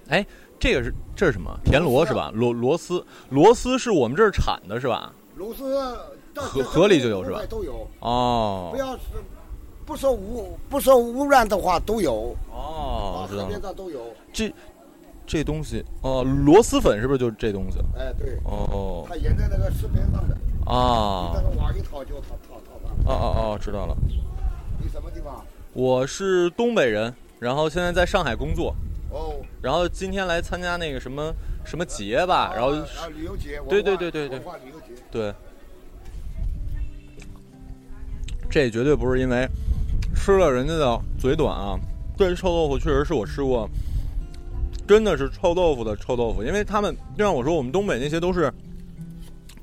[0.10, 0.26] 哎，
[0.60, 1.58] 这个是这是什么？
[1.64, 2.30] 田螺是吧？
[2.34, 5.14] 螺螺丝，螺丝是我们这儿产的是吧？
[5.36, 5.98] 螺丝。
[6.36, 7.42] 河河里就有是吧？
[7.50, 8.70] 都有哦。
[8.72, 9.02] 不要是
[9.86, 13.28] 不受污不受污染的话都有哦。
[13.30, 13.62] 知道了。
[13.62, 14.00] 上都有。
[14.32, 14.54] 这
[15.28, 17.80] 这东西哦，螺蛳粉是不是就是这东西？
[17.98, 18.38] 哎，对。
[18.46, 19.06] 哦。
[19.08, 20.36] 它沿在那个石边上的。
[20.66, 21.32] 啊。
[21.34, 22.96] 那个网一套就套套套上。
[23.06, 23.96] 哦哦哦，知道了。
[24.80, 25.44] 你什么地方？
[25.74, 28.76] 我是东北人，然后现在在上海工作。
[29.10, 29.36] 哦。
[29.62, 31.34] 然后今天来参加那个什么
[31.66, 32.72] 什么节吧，然后。
[32.72, 33.62] 啊，旅游节。
[33.68, 34.40] 对对对对对。
[34.40, 35.02] 旅游节。
[35.12, 35.34] 对。
[38.52, 39.48] 这绝对不是因为
[40.14, 41.80] 吃了人家的嘴短啊！
[42.18, 43.68] 这臭豆腐确实是我吃过，
[44.86, 46.44] 真的是臭豆腐的臭豆腐。
[46.44, 48.54] 因为他们就像我说，我们东北那些都是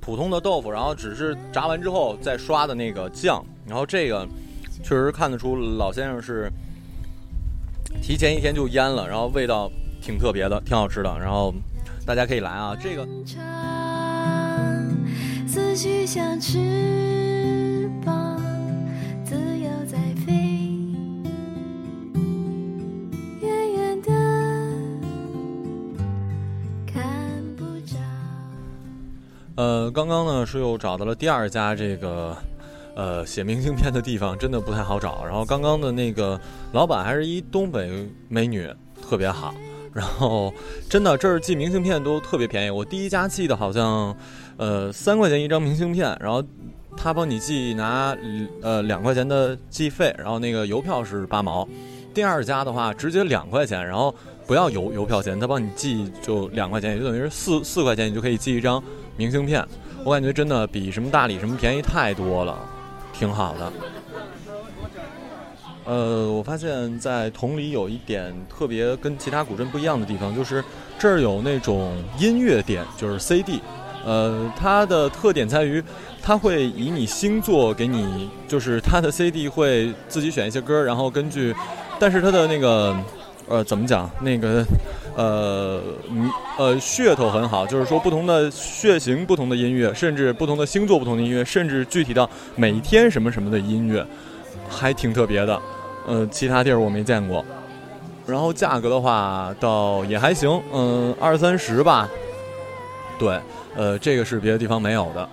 [0.00, 3.44] 普通的豆腐，然后只是炸完之后再刷的那个酱。
[3.66, 4.26] 然后这个
[4.82, 6.50] 确实看得出老先生是
[8.02, 9.70] 提前一天就腌了，然后味道
[10.00, 11.18] 挺特别的，挺好吃的。
[11.20, 11.54] 然后
[12.06, 13.06] 大家可以来啊，这个。
[15.78, 16.58] 须像翅
[29.98, 32.36] 刚刚呢是又找到了第二家这个
[32.94, 35.24] 呃写明信片的地方，真的不太好找。
[35.24, 38.70] 然后刚刚的那个老板还是一东北美女，
[39.02, 39.52] 特别好。
[39.92, 40.54] 然后
[40.88, 44.16] 真的这儿寄明信片都特别便宜，我第一家寄的好像
[44.56, 46.40] 呃三块钱一张明信片，然后
[46.96, 48.16] 他帮你寄拿
[48.62, 51.68] 呃两块钱的寄费，然后那个邮票是八毛。
[52.14, 54.14] 第二家的话直接两块钱，然后
[54.46, 58.80] 不要邮邮票钱，他帮你寄就两块钱，也就等于是四四块钱，你就可以寄一张
[59.16, 59.66] 明信片。
[60.08, 62.58] 我感觉真的比什么大理什么便宜太多了，
[63.12, 63.70] 挺好的。
[65.84, 70.64] 呃，我发现，在同里有一点特别跟其他古镇不一样的地方，就是
[70.98, 73.60] 这儿有那种音乐店，就是 CD。
[74.02, 75.84] 呃，它的特点在于，
[76.22, 81.54] 它会以你星座给你，就是它的 CD 会自己选一些歌，然后根据，
[81.98, 82.96] 但是它的那个，
[83.46, 84.10] 呃，怎么讲？
[84.22, 84.64] 那个，
[85.18, 85.80] 呃，
[86.12, 94.06] 嗯呃，噱头很好，就是说不同的血型、不同的音乐，甚至不同的星座、不同的音乐，甚至具体到每天什么什么的音乐，
[94.68, 95.60] 还挺特别的。
[96.06, 97.44] 呃，其他地儿我没见过，
[98.28, 102.08] 然后价格的话倒也还行，嗯，二三十吧。
[103.18, 103.40] 对，
[103.74, 105.28] 呃，这个是别的地方没有的。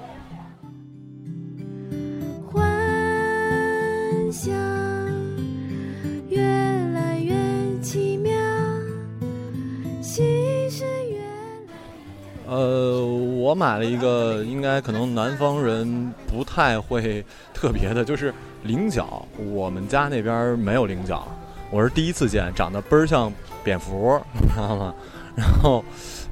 [13.55, 19.25] 我买了一个，应该可能南方人不太会特别的，就是菱角。
[19.49, 21.25] 我们家那边没有菱角，
[21.71, 23.31] 我是第一次见，长得倍儿像
[23.63, 24.93] 蝙蝠，你知道吗？
[25.37, 25.81] 然后，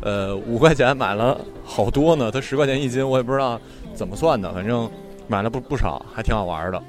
[0.02, 3.58] 呃，五块钱买了好多呢，它十块钱一斤，我也不知道
[3.96, 4.92] 怎么算的，反正
[5.30, 6.84] 买了不不少，还挺好玩的。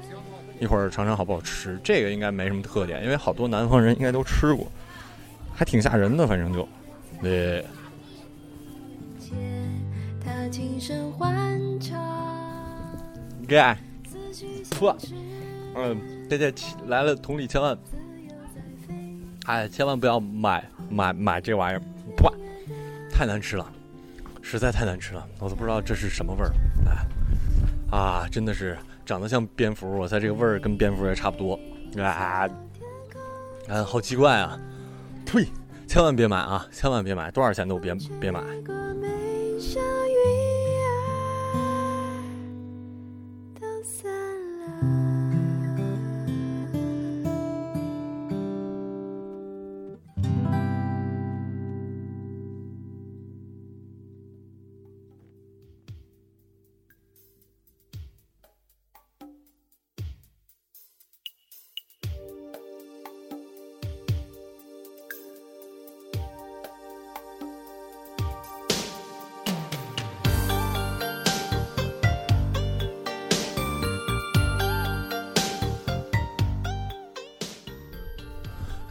[0.59, 1.79] 一会儿尝尝好不好吃。
[1.81, 4.67] 这个应该没什么特点，因为好多南方人应该都吃过，
[5.55, 6.67] 还挺吓人的，反正就，
[7.21, 7.63] 对。
[10.55, 11.99] 轻声欢唱，
[13.45, 14.95] 盖，思绪错。
[14.97, 15.15] 像翅
[15.75, 16.53] 嗯，这这
[16.87, 17.77] 来了，同理千万，
[19.47, 21.81] 哎，千万不要买买买这玩意儿，
[22.15, 22.33] 不，
[23.11, 23.69] 太难吃了，
[24.41, 26.53] 实在太难吃了，我都不知道这是什么味儿，
[26.87, 31.59] 哎，啊，真的是长得像蝙蝠，我猜这个味儿跟蝙蝠也差不多，
[32.01, 32.49] 啊，
[33.67, 34.57] 啊，好奇怪啊，
[35.25, 35.49] 呸，
[35.85, 38.39] 千万别买啊，千万别买，多少钱都别别买。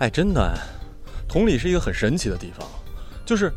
[0.05, 0.55] 哎，真的，
[1.27, 2.69] 同里是一个很神奇的地方，
[3.25, 3.51] 就是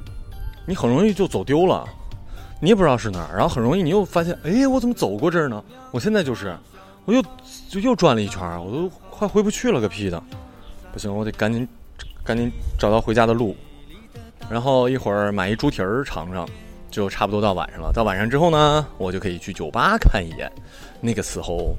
[0.66, 1.86] 你很容易就走丢了，
[2.62, 5.62] 你也不知道是哪儿，然后很容易你又发现，哎，我怎么走过这儿呢？
[5.92, 6.56] 我现在就是，
[7.04, 7.22] 我又
[7.70, 10.24] 就又转了一圈，我都快回不去了，个屁的！
[10.94, 11.68] 不行，我得赶紧
[12.24, 13.54] 赶紧找到回家的路，
[14.50, 16.48] 然后一会儿买一猪蹄儿尝尝，
[16.90, 17.92] 就差不多到晚上了。
[17.92, 20.50] 到晚上之后呢，我就可以去酒吧看一眼，
[21.02, 21.76] 那个时候，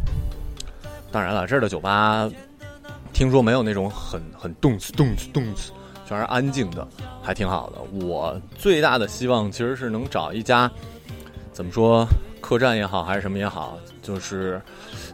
[1.10, 2.30] 当然了，这儿的酒吧。
[3.18, 5.72] 听说没有那种很很动次动次动次，
[6.06, 6.86] 全是安静的，
[7.20, 8.06] 还挺好的。
[8.06, 10.70] 我最大的希望其实是能找一家，
[11.52, 12.06] 怎么说，
[12.40, 14.62] 客栈也好，还是什么也好，就是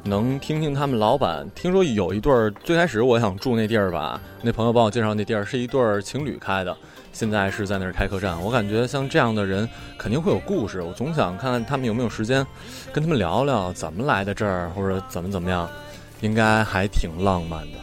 [0.02, 1.48] 能听听他们老板。
[1.54, 6.76] 听说有一对儿，最开始我想住那地儿吧，那朋友帮我介绍那地儿是一对儿情侣开的，
[7.10, 8.38] 现在是在那儿开客栈。
[8.42, 12.46] 我感觉像这样的人肯定会有故事，我总想看看他们有没有时间
[12.92, 15.66] 跟他们聊聊怎么来的这儿，或者怎么怎么样，
[16.20, 17.78] 应该还挺浪漫的。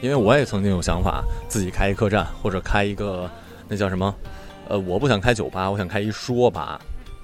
[0.00, 3.28] 因为我也曾经有想法自己开一客栈，或者开一个
[3.66, 4.14] 那叫什么？
[4.68, 6.80] 呃，我不想开酒吧，我想开一说吧。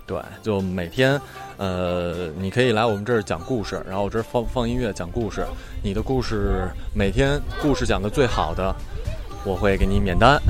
[0.07, 1.21] 对，就每天，
[1.57, 5.45] 呃，你可以来我们这儿讲故事，然后我这儿放放音乐讲故事。
[5.83, 8.75] 你的故事每天故事讲的最好的，
[9.45, 10.41] 我会给你免单，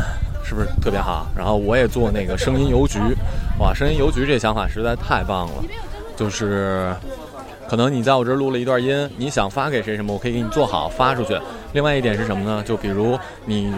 [0.45, 1.27] 是不是特别好？
[1.37, 2.99] 然后我也做那个声音邮局，
[3.59, 5.65] 哇，声音邮局这想法实在太棒了，
[6.17, 6.95] 就是。
[7.75, 11.37] 可能你在我这儿录了一段音，你想发给谁什么，我可以给你做好发出去。
[11.73, 12.63] 另外一点是什么呢？
[12.65, 13.75] 就比如你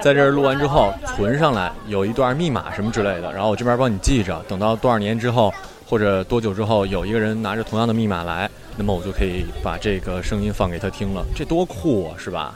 [0.00, 5.52] 在这儿录完之后存上来，有一段密码什么之类的，然后我这边帮你记着，等到多少年之后，
[5.86, 12.54] 或者多久之后有一个人拿着同样的密码来，那么我就可以把这个声音放给他听了，这多酷啊，是吧？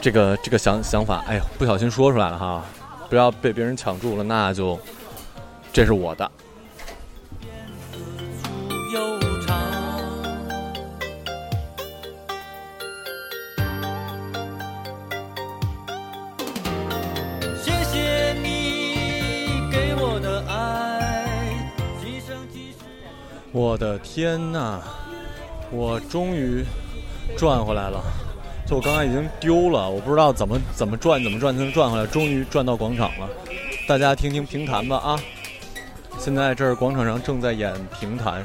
[0.00, 2.64] 这个这个想想法，哎呦，不小心说出来了哈，
[3.10, 4.80] 不要被别人抢注了，那就
[5.70, 6.30] 这是我的。
[23.54, 24.82] 我的天呐，
[25.70, 26.64] 我终于
[27.36, 28.02] 转回来了！
[28.66, 33.28] 就我刚才已经丢了，我不知道怎么怎么转怎么转才能转回来，终于转到广场了。
[33.86, 35.20] 大家听听评弹吧啊！
[36.18, 38.44] 现在这儿广场上正在演评弹。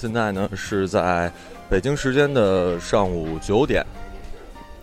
[0.00, 1.28] 现在呢是在
[1.68, 3.84] 北京时间的上午九点，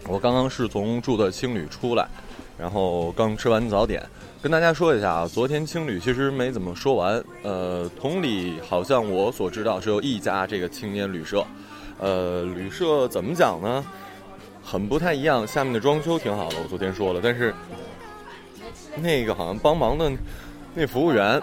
[0.10, 2.06] 我刚刚是从住的青旅出来，
[2.58, 4.04] 然后刚吃完早点，
[4.41, 11.45] 跟大家说一下啊，昨天青旅其实没怎么说完，呃，同理，好像我所知道只有一家这个青年旅社，
[11.97, 13.82] 呃，旅社怎么讲呢？
[14.62, 17.56] 很不太一样，下面的装修挺好的，我昨天说了，但是
[18.97, 20.12] 那个好像帮忙的
[20.73, 21.41] 那服务员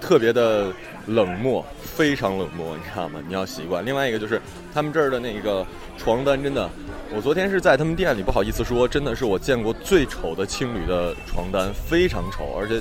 [0.00, 0.72] 特别的
[1.06, 3.20] 冷漠，非常冷漠，你知道吗？
[3.26, 3.84] 你要习惯。
[3.84, 4.40] 另外一个就是
[4.72, 5.66] 他们这儿的那个
[5.98, 6.68] 床单，真的，
[7.14, 12.80] 我昨天是在他们店里，不好意思说，真的是我见过最丑的青旅的床单，非常丑，而且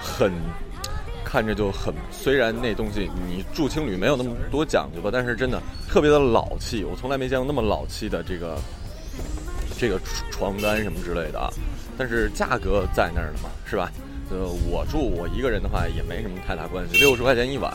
[0.00, 0.32] 很
[1.24, 1.94] 看着就很。
[2.10, 8.58] 虽然那东西你住青旅没有那么多讲究吧，但是真的特别的老气，我从来没见过那么老气的这个
[9.78, 9.98] 这个
[10.30, 11.48] 床单什么之类的啊。
[11.98, 13.90] 但是价格在那儿呢嘛，是吧？
[14.30, 17.72] 呃，我住我一个人的话也没什么太大关系，六十块钱一晚，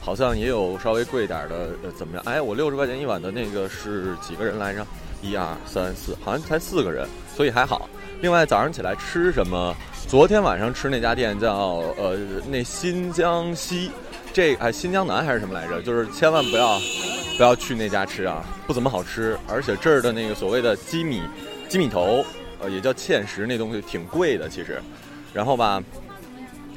[0.00, 2.22] 好像也有稍微贵点儿的，呃，怎么样？
[2.26, 4.86] 哎，我六十块钱一晚的那个是几个人来着？
[5.22, 7.86] 一二三四，好像才四个人，所以还好。
[8.22, 9.76] 另外早上起来吃什么？
[10.08, 11.54] 昨天晚上吃那家店叫
[11.98, 12.16] 呃
[12.48, 13.90] 那新疆西，
[14.32, 15.82] 这哎新疆南还是什么来着？
[15.82, 16.80] 就是千万不要
[17.36, 21.20] 不要去那家吃啊，不怎么好吃，而且这儿的那个所谓的鸡米
[21.68, 22.24] 鸡米头，
[22.58, 24.80] 呃也叫芡实，那东西挺贵的其实。
[25.32, 25.82] 然后吧，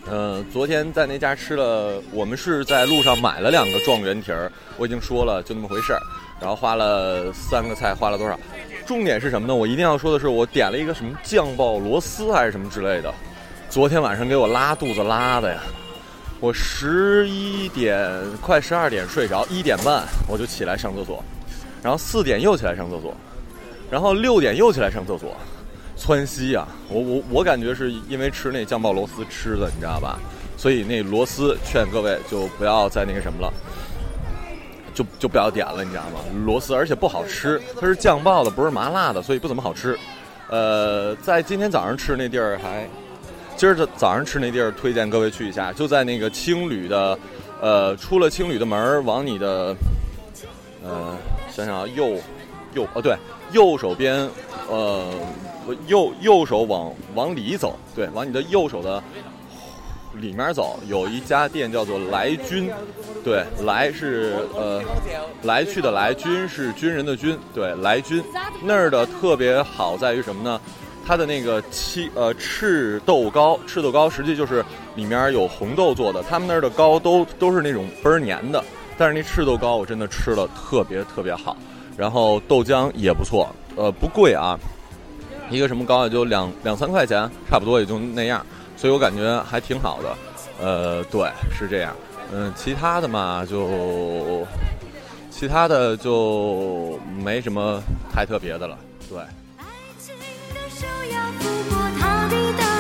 [0.06, 6.00] 呃，昨天在那家吃了，我们是在路上买了两个状元蹄儿，我已经说了就那么回事儿，
[6.40, 8.40] 然后花了三个菜，花了多少？
[8.86, 9.56] 重点是什么呢？
[9.56, 13.14] 我一定要说的是，我点了一个什么酱爆螺丝还是什么之类的，
[13.70, 15.62] 昨天晚上给我拉肚子拉的呀！
[16.40, 17.98] 我十一点
[18.42, 21.24] 快十二点睡着，一点半我就起来上厕所，
[21.82, 23.16] 然后四点又起来上厕所，
[23.90, 25.36] 然后六点又起来上厕所。
[25.96, 26.68] 窜稀啊！
[26.90, 30.20] 我我我感觉是因为吃那酱爆螺丝吃的，你知道吧？
[30.58, 33.54] 所以那螺丝劝各位就不要再那个什么了，
[34.94, 36.20] 就就不要点了，你知道吗？
[36.46, 39.98] 螺丝而且不好吃，它是酱爆的，不是麻辣的，所以不怎么好吃。
[40.50, 42.88] 呃，在今天早上吃那地儿还，
[43.56, 47.18] 今儿早上吃那地儿推荐各位去一下，就在那个青旅的，
[47.60, 49.76] 呃，出了青旅的门儿往你的，
[50.84, 51.18] 呃，
[51.52, 52.18] 想想啊，右
[52.74, 53.16] 右哦对，
[53.52, 54.30] 右手边，
[54.70, 55.14] 呃。
[55.88, 59.02] 右右手往往里走，对，往你的右手的
[60.16, 62.70] 里面走，有一家店叫做来军，
[63.24, 64.84] 对，来是呃
[65.44, 68.22] 来去的来，军是军人的军，对，来军
[68.62, 70.60] 那儿的特别好在于什么呢？
[71.08, 74.66] 它的那个七呃赤豆糕，赤豆糕实际就是
[74.98, 78.62] 里面有红豆做的，他们那儿的糕都都是那种倍儿黏的，
[78.98, 81.56] 但是那赤豆糕我真的吃了特别特别好，
[81.98, 84.58] 然后豆浆也不错，呃不贵啊。
[85.50, 88.44] 一个什么糕也就两两三块钱，差不多也就那样，
[88.76, 90.16] 所以我感觉还挺好的。
[90.60, 91.94] 呃，对，是这样。
[92.32, 94.48] 嗯，其他的嘛，就
[95.30, 97.82] 其他的就没什么
[98.12, 98.78] 太特别的了。
[99.10, 99.20] 对。
[99.20, 99.66] 爱
[100.00, 102.73] 情的手要抚过他的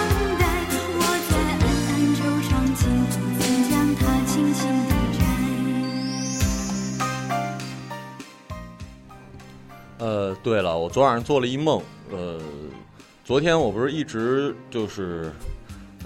[10.03, 11.81] 呃，对了，我昨晚上做了一梦，
[12.11, 12.37] 呃，
[13.23, 15.31] 昨天我不是一直就是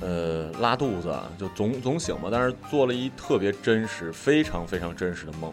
[0.01, 5.51] 呃拉肚子，就总总醒嘛，但是做了一特别真实、非常非常真实的梦。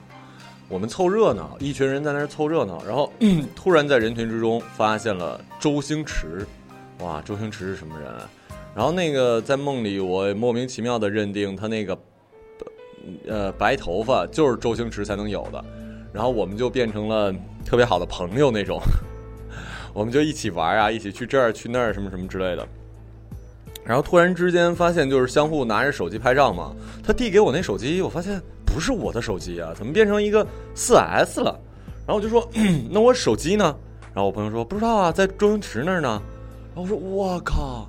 [0.69, 3.11] 我们凑热闹，一群人在那儿凑热闹，然后
[3.57, 6.47] 突然在人群之中发现了周星驰，
[6.99, 8.29] 哇，周星驰是什么人啊？
[8.77, 11.99] 然后那个在梦里，我莫名其妙的认定他那个
[13.27, 15.65] 呃白头发就是周星驰才能有的，
[16.13, 17.35] 然后我们就变成了
[17.65, 18.81] 特别好的朋友那种，
[19.93, 22.67] 我们就一起玩啊，一起去这儿去那儿什么什么之类的。
[23.85, 26.75] 然后突然之间发现，就是相互拿着手机拍照嘛。
[27.03, 31.59] 他递给我那手机，我发现不是我的手机啊，怎么变成一个四 S 了？
[32.07, 32.49] 然后我就说，
[32.91, 33.65] 那我手机呢？
[34.15, 36.23] 然后我朋友说不知道啊，在周星驰那儿呢。
[36.75, 37.89] 然后我说我靠，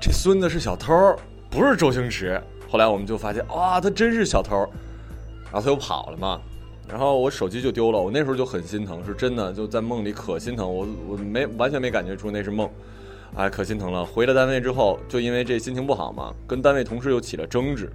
[0.00, 1.14] 这孙子是小偷，
[1.50, 2.40] 不是周星驰。
[2.70, 4.56] 后来我们就发现，哇，他真是小偷。
[5.44, 6.40] 然后他又跑了嘛。
[6.88, 12.68] 然后我手机就丢了，我那时候就很心疼，是真的，就在梦里可心疼，我我没完全没感觉出那是梦。
[13.36, 14.02] 哎，可心疼了。
[14.02, 17.92] 回了单位之后，就因为这心情不好嘛，跟单位同事又起了争执。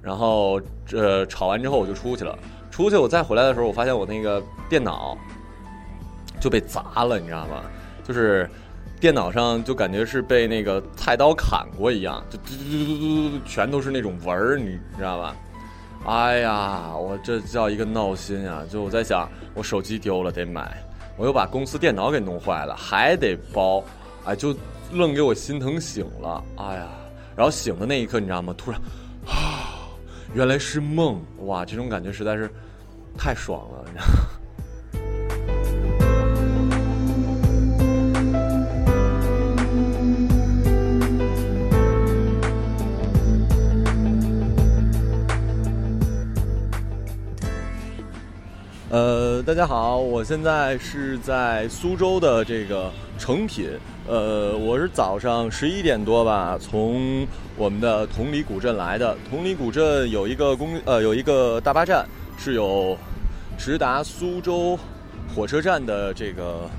[0.00, 2.38] 然后这吵完之后，我就出去了。
[2.70, 5.18] 出去我再回来的时候，我发现我那个电脑
[6.40, 7.62] 就被砸了，你知道吗？
[8.06, 8.48] 就是
[9.00, 15.34] 电脑上就感觉是被那个菜刀砍过一样，就嘟嘟嘟嘟嘟，全都是那种纹儿，你知道吧？
[16.06, 18.62] 哎呀，我这叫一个闹心啊！
[18.68, 20.76] 就我在想，我手机丢了得买，
[21.16, 23.82] 我又把公司电脑给弄坏了，还得包。
[24.24, 24.54] 哎，就
[24.92, 26.88] 愣给我心疼醒了，哎呀！
[27.34, 28.54] 然后醒的那一刻，你知道吗？
[28.56, 28.78] 突然，
[29.26, 29.88] 啊，
[30.34, 31.20] 原来是梦！
[31.46, 32.50] 哇，这种感觉实在是
[33.16, 34.04] 太爽了，你知道？
[48.94, 53.68] 呃，大家好，我现在是在苏州的这个成品。
[54.06, 57.26] 呃，我是早上十一点多吧，从
[57.56, 59.16] 我们的同里古镇来的。
[59.28, 62.06] 同里古镇有一个公呃有一个大巴站，
[62.38, 62.96] 是有
[63.58, 64.78] 直达苏州
[65.34, 66.70] 火车站的这个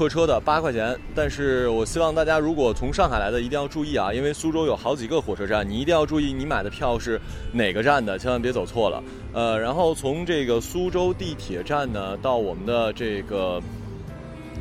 [0.00, 0.98] 客车的八块钱。
[1.14, 7.20] 但是我希望大家如果从上海来的一定要注意啊，因为苏州有好几个火车站，你一定要注意你买的票是
[7.52, 9.02] 哪个站的，千万别走错了。
[9.34, 13.60] 呃，然后从这个苏州地铁站呢到我们的这个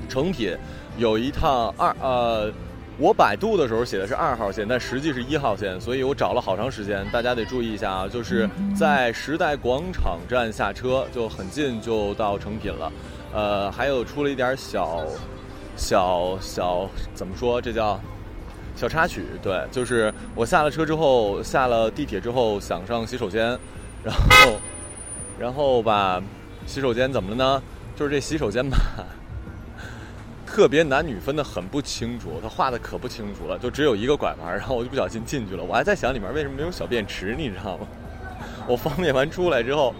[0.09, 0.53] 成品。
[0.97, 2.51] 有一趟二呃，
[2.97, 7.07] 我百度的时候写的是二号线，但实际是一号线，所以我找了好长时间。
[7.13, 12.91] 大家得注意一下啊，就是在时代广场站下车，就很近就到成品了。
[13.33, 15.03] 呃，还有出了一点小
[15.75, 17.61] 小小怎么说？
[17.61, 17.99] 这叫
[18.75, 19.25] 小插曲。
[19.41, 23.57] 对，就是我下了车之后，下了地铁之后想上洗手间，
[24.03, 24.53] 然后
[25.39, 26.21] 然后吧，
[26.65, 27.63] 洗手间怎么了呢？
[27.95, 28.77] 就是这洗手间吧。
[30.45, 35.63] 特别男女分得很不清楚，他画的可不清楚了，就只有一个拐弯，然后我就不小心进去了。
[35.63, 37.87] 我还在想里面为什么没有小便池，你知道吗？
[38.67, 39.93] 我方便完出来之后，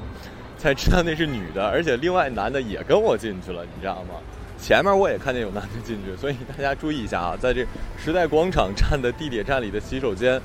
[0.59, 4.15] 才知道那是女的，而且另外男的也跟我进去了，你知道吗？
[4.61, 7.65] 前面我也看见有男的进去，所以大家注意一下啊，在这
[7.97, 10.39] 时代广场站的地铁站里的洗手间，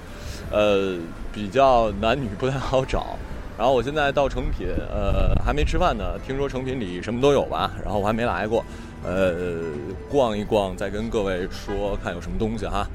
[0.52, 0.96] 呃，
[1.32, 3.18] 比较男女不太好找。
[3.58, 6.16] 然后我现在到成品，呃，还没吃饭呢。
[6.24, 7.72] 听说成品里什么都有吧？
[7.84, 8.64] 然后我还没来过，
[9.04, 9.62] 呃，
[10.08, 12.86] 逛一逛，再跟各位说看有什么东西哈。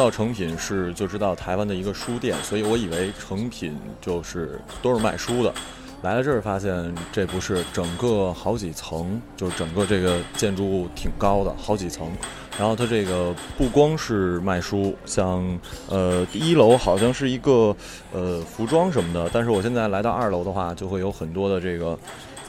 [0.00, 5.52] 到成品是就知道台湾的一个书店，所以我以为成品就是都是卖书的。
[6.00, 12.10] 来了这儿发现这不是，整个好几层，就是整个这个建筑物挺高的，好几层。
[12.58, 15.44] 然后它这个不光是卖书，像
[15.90, 17.76] 呃第一楼好像是一个
[18.12, 21.98] 呃服装什么的，但是我现在来到二楼的话，就会有很多的这个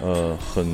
[0.01, 0.65] 呃很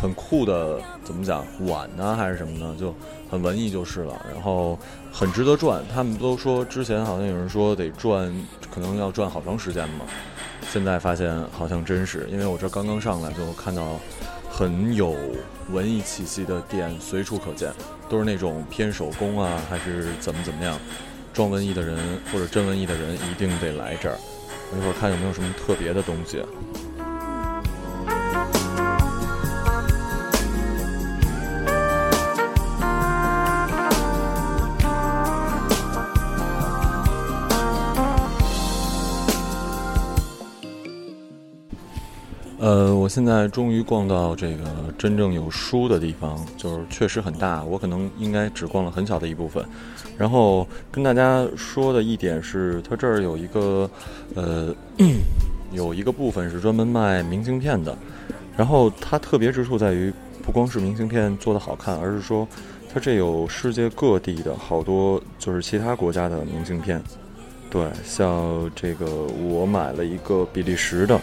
[0.00, 2.94] 很酷的怎么讲碗呢还是什么呢，就
[3.30, 4.24] 很文艺就是了。
[4.32, 4.78] 然后
[5.12, 8.32] 很值得转，他们都说之前好像有人说得转，
[8.72, 10.06] 可能要转好长时间嘛。
[10.70, 14.00] 现在发现好像真是，因为我这刚刚上来就看到
[14.50, 15.14] 很有
[15.70, 17.72] 文艺气息的店随处可见，
[18.08, 20.78] 都是那种偏手工啊，还是怎么怎么样，
[21.32, 21.98] 装文艺的人
[22.32, 24.16] 或者真文艺的人一定得来这儿。
[24.72, 26.42] 我一会儿看有没有什么特别的东西。
[43.10, 44.64] 现在终于逛到这个
[44.96, 49.64] 真正有书的地方，就是确实很大，我可能应该只逛了很小的一部分。
[50.16, 53.90] 然后跟大家说的一点是，它这儿有一个
[54.36, 54.72] 呃
[55.72, 57.98] 有一个部分是专门卖明信片的，
[58.56, 60.12] 然后它特别之处在于，
[60.44, 62.46] 不光是明信片做的好看，而是说
[62.94, 67.02] 它这有世界各地的好多就是其他国家的明信片。
[67.70, 69.06] 对，像这个
[69.48, 71.20] 我买了一个比利时的，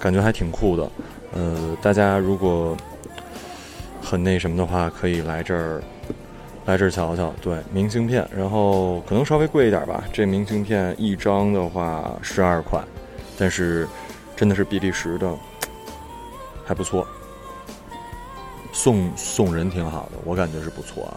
[0.00, 0.90] 感觉还挺酷的。
[1.32, 2.76] 呃，大家如果
[4.02, 5.80] 很那什么的话，可以来这儿
[6.66, 7.32] 来这儿瞧瞧。
[7.40, 10.02] 对，明信片，然后可能稍微贵一点吧。
[10.12, 12.82] 这明信片一张的话十二块，
[13.38, 13.86] 但是
[14.34, 15.32] 真的是比利时的，
[16.64, 17.06] 还不错。
[18.72, 21.14] 送送人挺好的，我感觉是不错啊。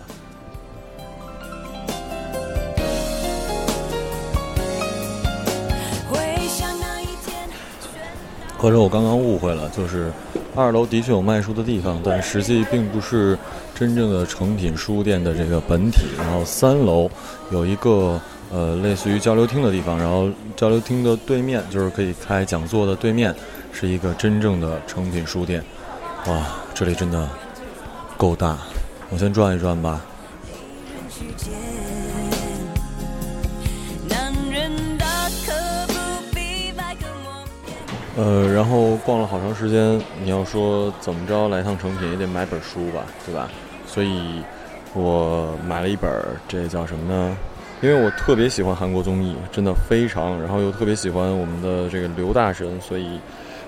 [8.57, 10.11] 或者我刚刚误会了，就是
[10.55, 13.37] 二楼的确有卖书的地方，但实际并不是
[13.75, 16.01] 真正的成品书店的这个本体。
[16.17, 17.09] 然后三楼
[17.51, 18.19] 有一个
[18.51, 23.33] 呃类似于交流厅的地方，然后交流厅的对面就是可以开讲座的对面
[23.71, 25.63] 是一个真正的成品书店。
[26.25, 26.43] 哇，
[26.73, 27.29] 这里真的
[28.17, 28.57] 够大，
[29.11, 30.01] 我先转一转吧。
[38.17, 43.47] 呃，然后逛了好长时间，你要说怎么着来趟成品也得买本书吧，对吧？
[43.85, 44.41] 所以，
[44.95, 46.11] 我买了一本，
[46.47, 47.37] 这叫什么呢？
[47.79, 53.19] 因为我特别喜欢韩国综艺，真的非常，然后又特别喜欢我们的这个刘大神，所以，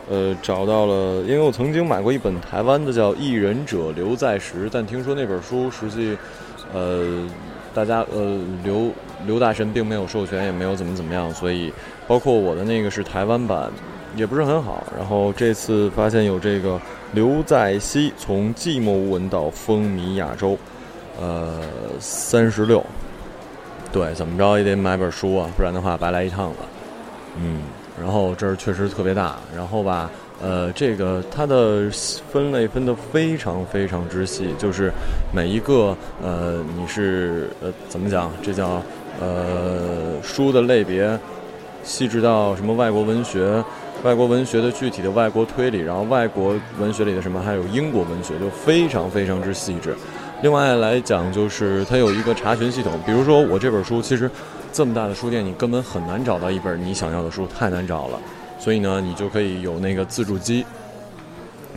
[0.09, 1.21] 呃，找到了。
[1.21, 6.17] 因为我曾经买过一本台湾的叫《艺人者刘在石》，但听说那本书实际，
[6.73, 7.23] 呃，
[7.71, 8.91] 大家呃刘
[9.27, 11.71] 刘大神并没有授权，也没有怎么怎么样，所以
[12.07, 13.69] 包括我的那个是台湾版，
[14.15, 14.83] 也不是很好。
[14.97, 16.79] 然后这次发现有这个
[17.13, 20.57] 刘在熙从寂寞无闻到风靡亚洲，
[21.19, 21.61] 呃，
[21.99, 22.85] 三十六。
[23.91, 26.55] 对，怎么着也得买本书啊，不然的话白来一趟了。
[27.41, 27.61] 嗯，
[27.99, 31.89] 然后这儿确实特别大，然后吧，呃，这个它的
[32.31, 34.91] 分类分得非常非常之细，就是
[35.33, 38.31] 每一个呃，你是呃怎么讲？
[38.43, 38.81] 这叫
[39.19, 41.17] 呃书的类别，
[41.83, 43.63] 细致到什么外国文学，
[44.03, 49.93] 外国文学的具体的外国推理，然后外国文学里的什么，还有英国文学，就非常非常之细致。
[50.41, 54.31] 另外来讲，就是它有一个查询系统，比如说我这本书，其实
[54.71, 58.19] 这么大的书店，你根本很难找到一本你想要的书，太难找了。
[58.57, 60.65] 所以呢，你就可以有那个自助机，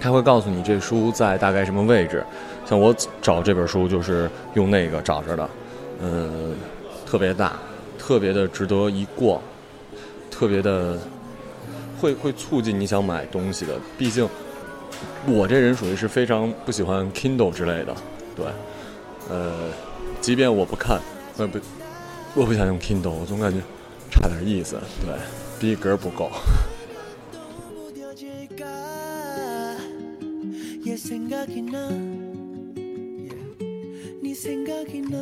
[0.01, 2.25] 它会告诉你这书在大概什么位置。
[2.65, 5.51] 像我找这本书就是用那个找着的，
[6.01, 6.55] 嗯，
[7.05, 7.55] 特别大，
[7.99, 9.41] 特别的值得一逛，
[10.31, 10.97] 特别的
[12.02, 13.80] 会会促进你想买东西的。
[13.98, 14.28] 毕竟
[15.26, 17.96] 我这人属于是非常不喜欢 Kindle 之类的。
[18.36, 18.46] 对，
[19.30, 19.70] 呃，
[20.22, 21.02] 即便我不看，
[21.38, 21.60] 呃不，
[22.36, 23.60] 我不想用 Kindle，我总感觉
[24.12, 25.16] 差点意思，对，
[25.60, 26.32] 逼格不够。
[30.86, 31.76] 얘 생각이 나
[34.24, 35.18] 네 생각이 나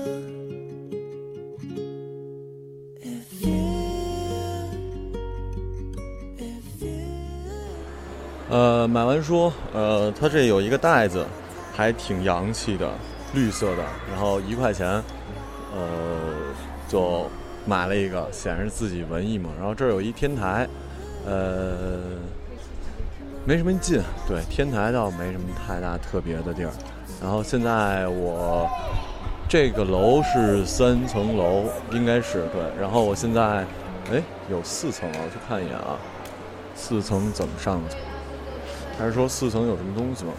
[3.01, 3.78] If you
[8.50, 11.24] 呃，买完书，呃，它这有一个袋子，
[11.72, 12.90] 还挺洋气的，
[13.32, 14.88] 绿色的，然后一块钱，
[15.72, 15.82] 呃，
[16.88, 17.30] 就
[17.64, 19.50] 买了一个，显示自己文艺嘛。
[19.56, 20.66] 然后这儿有一天台，
[21.24, 22.00] 呃，
[23.44, 26.72] 没什么劲，对，天台倒没什么太大特别的地儿。
[27.22, 28.68] 然后现在我
[29.48, 32.60] 这个楼是三层楼，应该是对。
[32.80, 33.64] 然后我现在，
[34.10, 34.20] 哎，
[34.50, 35.94] 有四层了，我去看一眼啊，
[36.74, 37.96] 四层怎么上去？
[39.00, 40.32] 还是说四层有什么东西吗？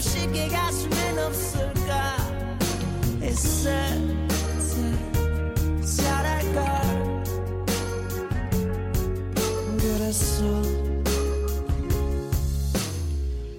[0.00, 2.16] 쉽게 가슴엔 없을까?
[3.22, 3.70] 있을
[4.28, 6.82] 때 잘할까
[9.78, 10.44] 그랬어.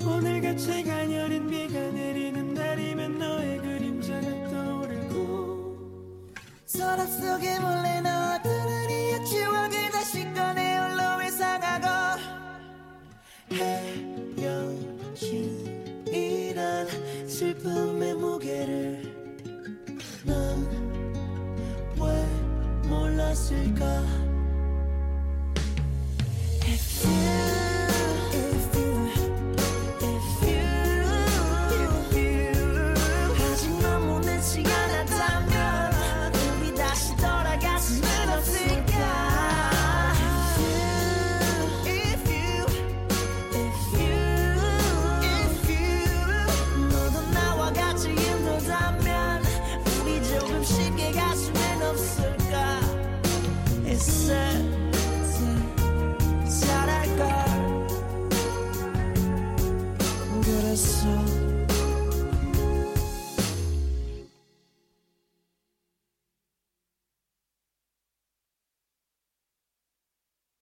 [0.04, 5.78] 오늘같이 가녀린 비가 내리는 날이면 너의 그림자가 떠오르고.
[6.66, 8.11] 서랍 속에 몰래 넣
[23.32, 24.31] 않았을까?